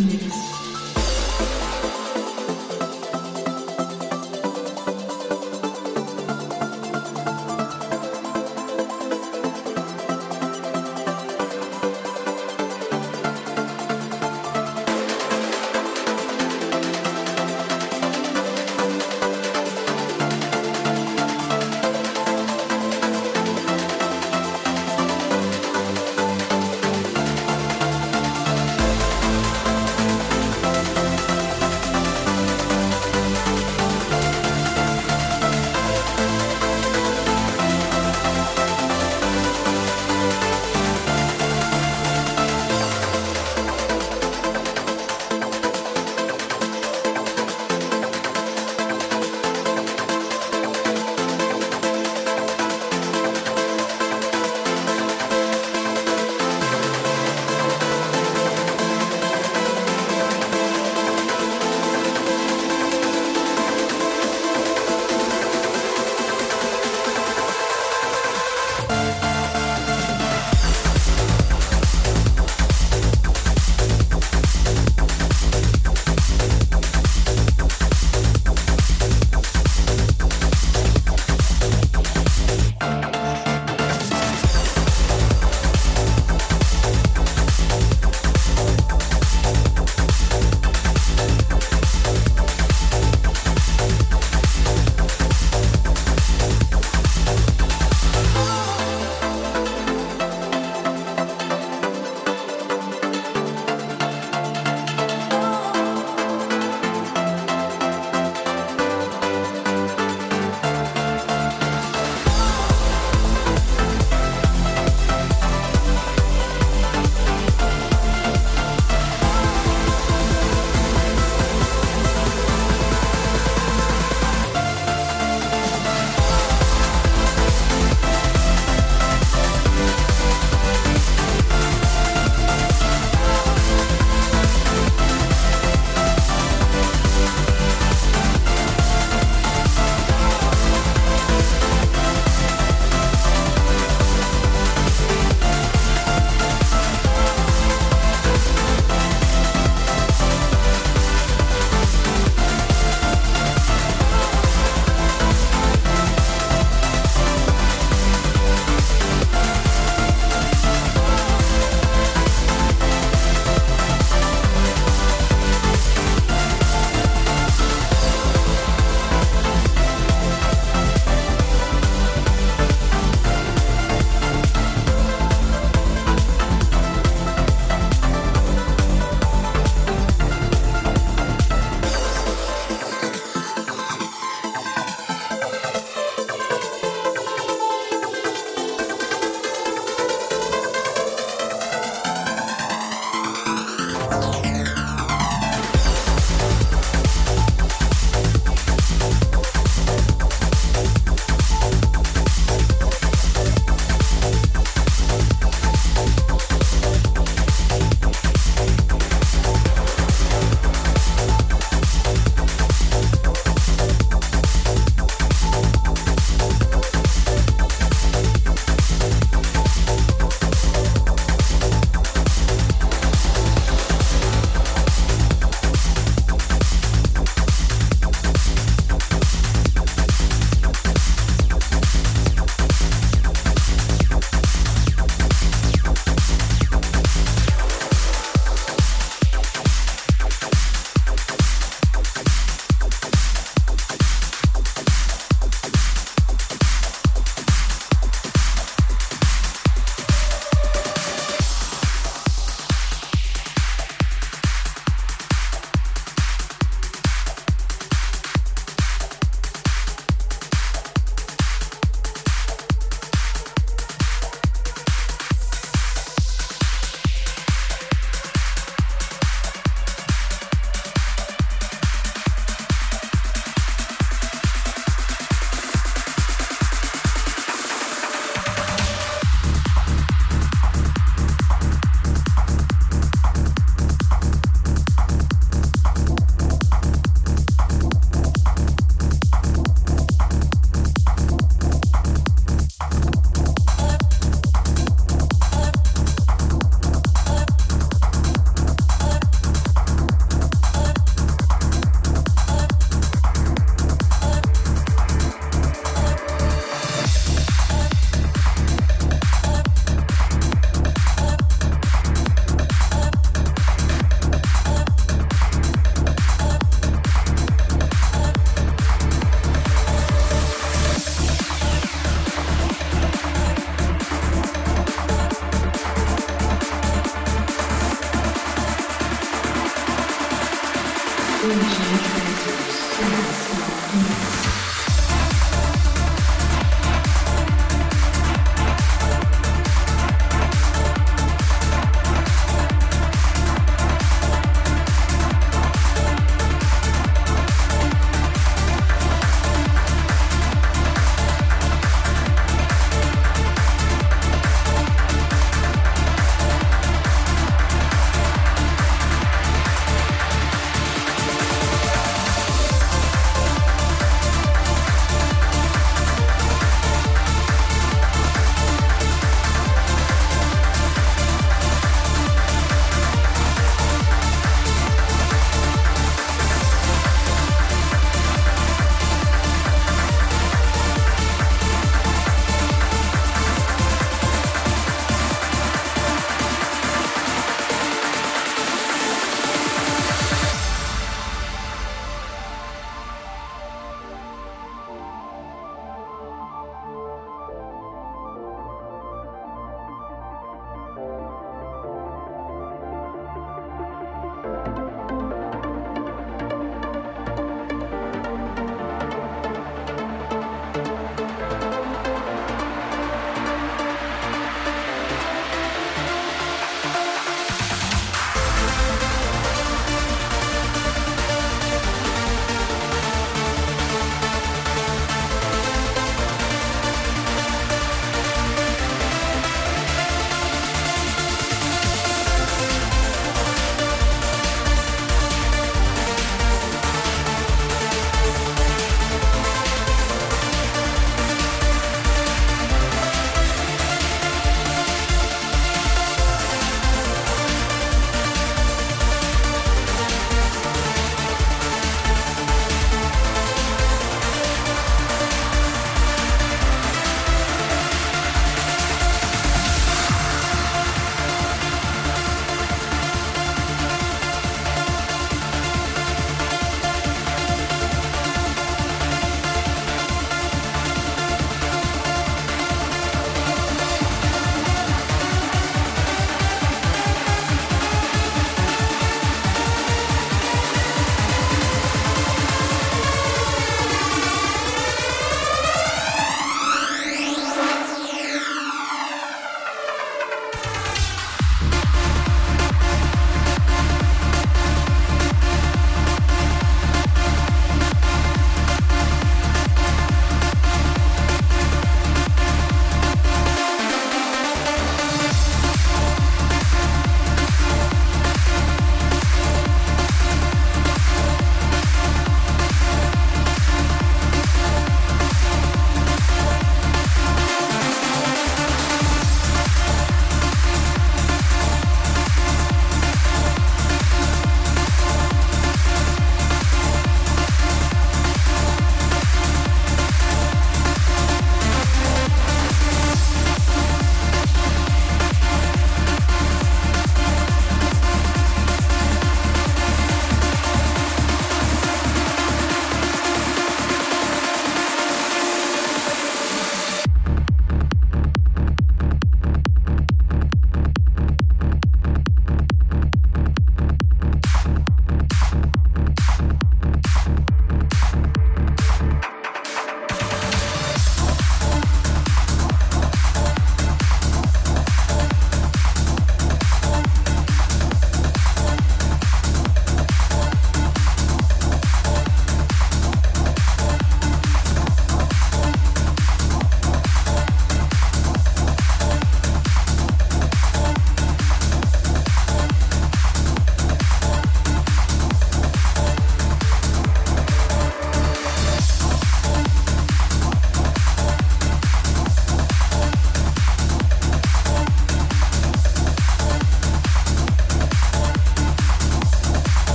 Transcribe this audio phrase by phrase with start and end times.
[0.00, 0.29] Mm-hmm.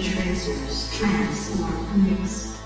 [0.00, 2.65] Tracers Transform Mix.